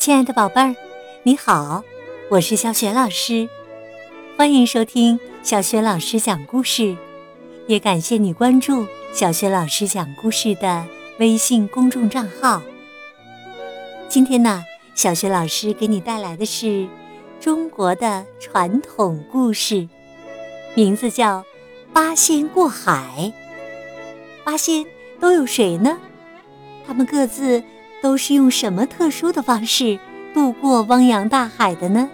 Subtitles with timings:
[0.00, 0.74] 亲爱的宝贝儿，
[1.24, 1.84] 你好，
[2.30, 3.46] 我是小雪老师，
[4.34, 6.96] 欢迎收听小雪老师讲故事，
[7.66, 10.86] 也感谢你关注小雪老师讲故事的
[11.18, 12.62] 微信公众账号。
[14.08, 14.64] 今天呢，
[14.94, 16.88] 小雪老师给你带来的是
[17.38, 19.86] 中国的传统故事，
[20.74, 21.40] 名字叫
[21.92, 23.04] 《八仙过海》。
[24.44, 24.82] 八仙
[25.20, 25.98] 都有谁呢？
[26.86, 27.62] 他们各自。
[28.02, 29.98] 都是用什么特殊的方式
[30.32, 32.08] 渡过汪洋大海的呢？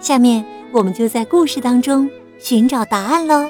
[0.00, 3.48] 下面我们就在故事当中寻找答案喽。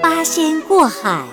[0.00, 1.26] 八仙过海。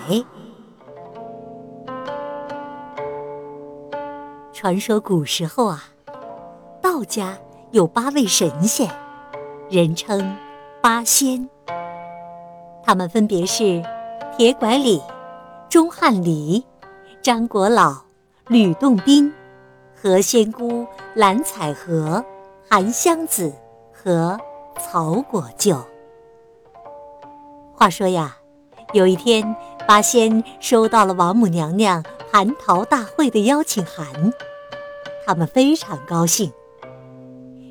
[4.52, 5.86] 传说古时候啊，
[6.82, 7.38] 道家
[7.72, 8.90] 有八位神仙，
[9.70, 10.36] 人称
[10.82, 11.48] 八仙，
[12.84, 13.82] 他们分别是。
[14.38, 15.02] 铁拐李、
[15.70, 16.64] 钟汉离、
[17.22, 17.96] 张果老、
[18.48, 19.34] 吕洞宾、
[19.96, 22.24] 何仙姑、蓝采和、
[22.70, 23.54] 韩湘子
[23.94, 24.38] 和
[24.80, 25.78] 曹国舅。
[27.74, 28.38] 话说呀，
[28.94, 29.56] 有一天，
[29.88, 34.34] 八仙收到了王母娘娘蟠桃大会的邀请函，
[35.26, 36.52] 他们非常高兴，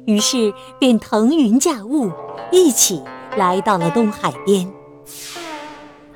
[0.07, 2.11] 于是便腾云驾雾，
[2.51, 3.03] 一起
[3.37, 4.71] 来到了东海边。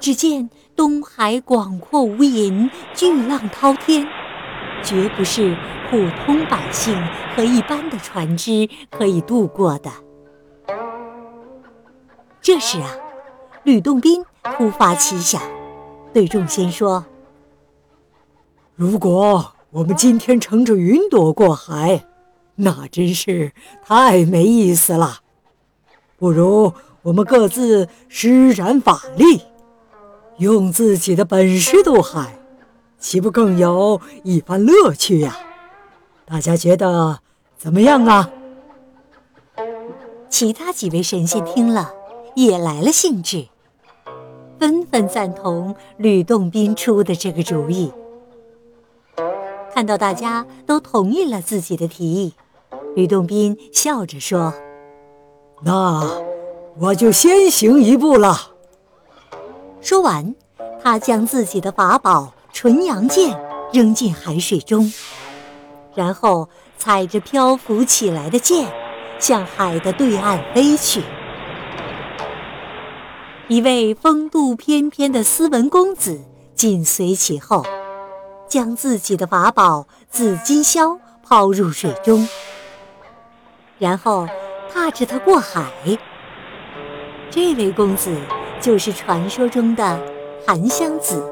[0.03, 4.05] 只见东海广阔无垠，巨浪滔天，
[4.83, 5.57] 绝不是
[5.89, 6.93] 普通百姓
[7.37, 9.93] 和一般的船只可以渡过的。
[12.41, 12.91] 这时啊，
[13.63, 14.25] 吕洞宾
[14.59, 15.41] 突发奇想，
[16.13, 17.07] 对众仙说
[18.75, 22.05] ：“如果我们今天乘着云朵过海，
[22.57, 23.53] 那真是
[23.87, 25.19] 太没意思了。
[26.19, 26.73] 不如
[27.03, 29.43] 我们各自施展法力。”
[30.43, 32.39] 用自己的本事渡海，
[32.99, 35.39] 岂不更有一番乐趣呀？
[36.27, 37.21] 大家觉得
[37.57, 38.31] 怎么样啊？
[40.29, 41.93] 其他几位神仙听了，
[42.35, 43.47] 也来了兴致，
[44.59, 47.93] 纷纷赞同吕洞宾出的这个主意。
[49.75, 52.35] 看到大家都同意了自己的提议，
[52.95, 54.53] 吕洞宾笑着说
[55.65, 56.23] ：“那
[56.79, 58.53] 我就先行一步了。”
[59.81, 60.35] 说完，
[60.83, 63.39] 他将自己的法宝纯阳剑
[63.73, 64.93] 扔进海水中，
[65.95, 68.67] 然后踩着漂浮起来的剑，
[69.19, 71.03] 向海的对岸飞去。
[73.47, 76.21] 一位风度翩翩的斯文公子
[76.55, 77.65] 紧随其后，
[78.49, 82.29] 将自己的法宝紫金箫抛入水中，
[83.79, 84.27] 然后
[84.73, 85.71] 踏着它过海。
[87.31, 88.17] 这位公子。
[88.61, 90.01] 就是传说中的
[90.47, 91.23] 韩湘子。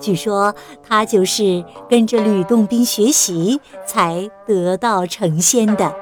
[0.00, 0.54] 据说
[0.86, 5.94] 他就是跟着吕洞宾学习才得道成仙的。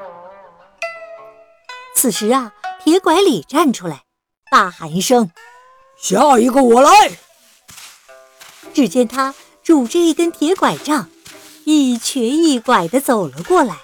[1.94, 4.02] 此时啊，铁拐李站出来，
[4.50, 5.30] 大喊一声
[5.96, 6.90] ：“下一个我来！”
[8.74, 11.08] 只见他拄着一根铁拐杖，
[11.64, 13.76] 一瘸一拐地走了过来。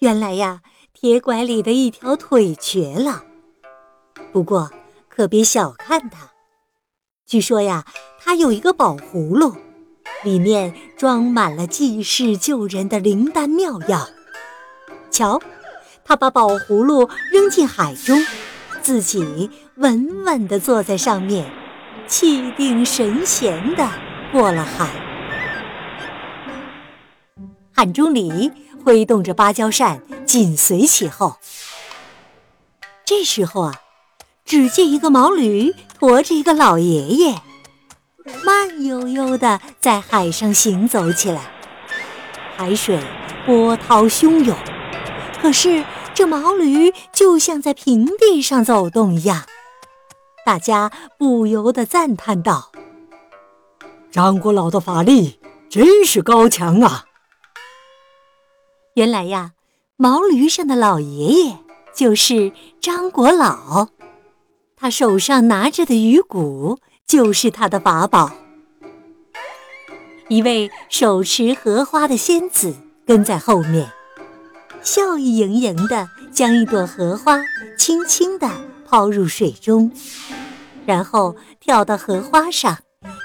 [0.00, 0.60] 原来呀，
[0.92, 3.24] 铁拐李的一条腿瘸了。
[4.32, 4.70] 不过。
[5.16, 6.28] 可别小看他，
[7.26, 7.86] 据说呀，
[8.22, 9.56] 他有一个宝葫芦，
[10.24, 14.06] 里面装满了济世救人的灵丹妙药。
[15.10, 15.40] 瞧，
[16.04, 18.22] 他把宝葫芦扔进海中，
[18.82, 21.50] 自己稳稳地坐在上面，
[22.06, 23.90] 气定神闲地
[24.30, 24.90] 过了海。
[27.72, 28.52] 汉钟离
[28.84, 31.36] 挥动着芭蕉扇，紧随其后。
[33.06, 33.80] 这时候啊。
[34.46, 35.74] 只见一个毛驴
[36.04, 37.40] 驮着一个老爷爷，
[38.44, 41.50] 慢悠悠地在海上行走起来。
[42.58, 43.00] 海水
[43.46, 44.54] 波涛汹涌，
[45.40, 45.82] 可是
[46.12, 49.44] 这毛驴就像在平地上走动一样。
[50.44, 52.70] 大家不由得赞叹道
[54.12, 55.40] ：“张国老的法力
[55.70, 57.06] 真是高强啊！”
[58.92, 59.52] 原来呀，
[59.96, 61.58] 毛驴上的老爷爷
[61.96, 63.88] 就是张国老。
[64.84, 68.30] 他手上拿着的鱼骨就是他的法宝。
[70.28, 72.74] 一位手持荷花的仙子
[73.06, 73.90] 跟在后面，
[74.82, 77.40] 笑意盈盈地将一朵荷花
[77.78, 78.46] 轻轻地
[78.86, 79.90] 抛入水中，
[80.84, 82.76] 然后跳到荷花上，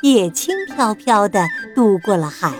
[0.02, 1.46] 也轻飘飘地
[1.76, 2.54] 渡过了海。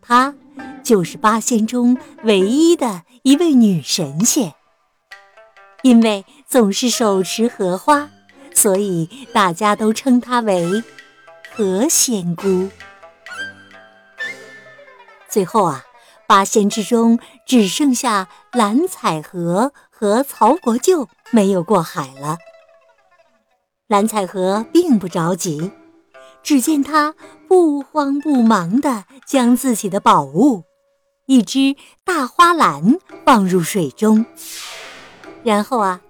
[0.00, 0.34] 她
[0.82, 4.54] 就是八仙中唯一的一位女神仙。
[5.82, 8.08] 因为总是手持荷花，
[8.54, 10.84] 所以大家都称她为
[11.52, 12.70] 何仙姑。
[15.28, 15.84] 最后啊，
[16.28, 22.38] 八仙之中只剩下蓝采和和曹国舅没有过海了。
[23.88, 25.72] 蓝采和并不着急，
[26.44, 27.16] 只见他
[27.48, 30.62] 不慌不忙地将自己的宝物——
[31.26, 31.74] 一只
[32.04, 32.96] 大花篮
[33.26, 34.24] 放入水中，
[35.42, 36.00] 然后啊，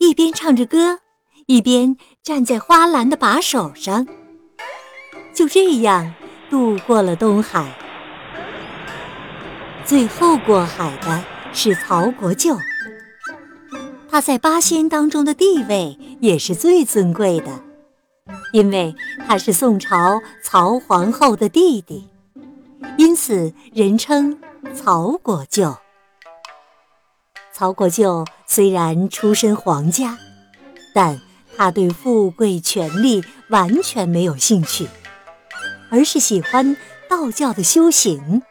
[0.00, 1.00] 一边唱着歌，
[1.44, 4.08] 一边站在花篮的把手上，
[5.34, 6.14] 就这样
[6.48, 7.76] 渡过了东海。
[9.84, 12.56] 最后过海的是曹国舅。
[14.10, 17.62] 他在八仙当中的地位也是最尊贵的，
[18.54, 18.94] 因为
[19.28, 22.08] 他是宋朝曹皇后的弟弟，
[22.96, 24.40] 因此人称
[24.74, 25.76] 曹国舅。
[27.52, 30.18] 曹国舅虽然出身皇家，
[30.92, 31.20] 但
[31.56, 34.88] 他对富贵权力完全没有兴趣，
[35.88, 36.76] 而是喜欢
[37.08, 38.42] 道教的修行。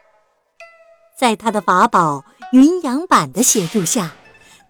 [1.18, 4.12] 在他的法宝云阳板的协助下。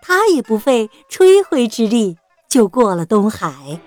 [0.02, 2.16] 他也不费吹灰之力
[2.48, 3.78] 就过了东海。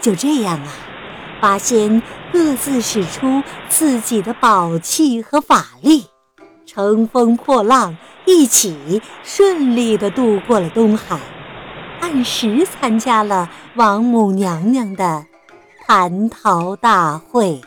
[0.00, 0.72] 就这样啊，
[1.40, 2.02] 八仙
[2.32, 6.09] 各自使出自己的宝器和法力，
[6.66, 7.96] 乘风破浪，
[8.26, 11.18] 一起顺利的渡过了东海，
[12.00, 15.26] 按时参加了王母娘娘的
[15.86, 17.60] 蟠桃大会。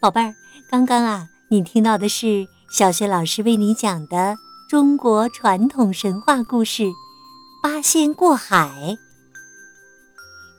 [0.00, 0.34] 宝贝儿，
[0.68, 4.34] 刚刚啊，你听到的是小学老师为你讲的
[4.68, 6.82] 中国传统神话故事
[7.62, 8.98] 《八仙过海》。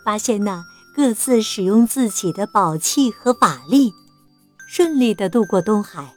[0.05, 0.63] 八仙呢，
[0.95, 3.93] 各自使用自己的宝器和法力，
[4.69, 6.15] 顺利的渡过东海。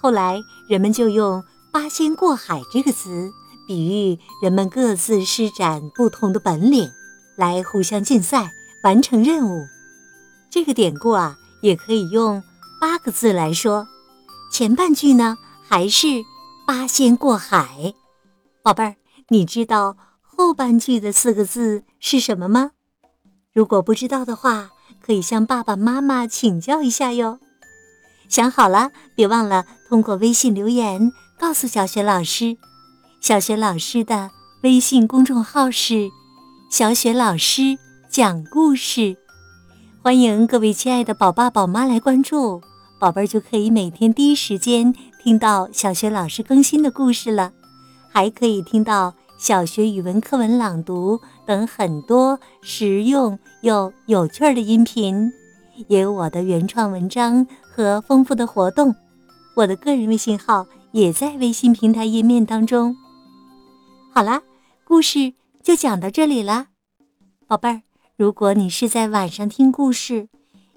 [0.00, 1.42] 后来，人们就用
[1.72, 3.32] “八仙过海”这个词，
[3.66, 6.88] 比喻人们各自施展不同的本领，
[7.36, 8.52] 来互相竞赛，
[8.84, 9.66] 完成任务。
[10.48, 11.36] 这个典故啊。
[11.62, 12.44] 也可以用
[12.80, 13.88] 八个字来说，
[14.52, 15.36] 前半句呢
[15.66, 16.06] 还是
[16.66, 17.94] 八仙过海。
[18.62, 18.94] 宝贝儿，
[19.28, 22.70] 你知道后半句的四个字是什么吗？
[23.52, 24.70] 如果不知道的话，
[25.00, 27.40] 可以向爸爸妈妈请教一下哟。
[28.28, 32.56] 想好了，别忘了通过微信留言告诉小雪老师。
[33.20, 34.30] 小雪老师的
[34.62, 36.08] 微信公众号是
[36.70, 37.76] “小雪老师
[38.08, 39.16] 讲故事”。
[40.02, 42.62] 欢迎各位亲爱的宝爸宝妈来关注，
[43.00, 47.52] 宝贝儿就可以每天第一时间听到小雪老师更新的故事了，
[48.16, 55.30] 还可以听到小学语文课文朗读等很多实用又有趣的音频，
[55.88, 58.94] 也有我的原创文章和丰富的活动。
[59.54, 62.96] 我的个人微信号也在微信平台页面当中。
[64.14, 64.40] 好啦，
[64.82, 66.68] 故事就讲到这里了，
[67.46, 67.82] 宝贝儿。
[68.16, 70.30] 如果你是在晚上听故事，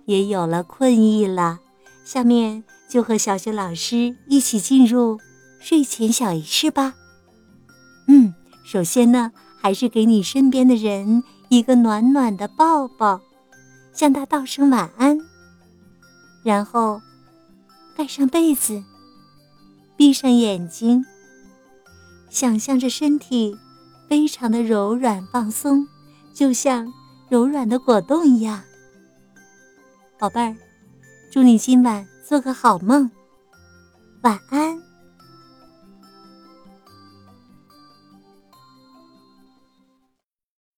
[0.03, 1.59] 也有了困意了，
[2.03, 5.17] 下面就和小雪老师一起进入
[5.57, 6.95] 睡前小仪式吧。
[8.71, 13.19] 首先呢，还是给你身边的人一个暖暖的抱抱，
[13.91, 15.17] 向他道声晚安，
[16.43, 17.01] 然后
[17.97, 18.83] 盖上被子，
[19.97, 21.03] 闭上眼睛，
[22.29, 23.57] 想象着身体
[24.07, 25.87] 非常的柔软放松，
[26.31, 26.93] 就像。
[27.27, 28.63] 柔软的果冻一样，
[30.17, 30.55] 宝贝儿，
[31.31, 33.09] 祝你今晚做个好梦，
[34.23, 34.88] 晚安。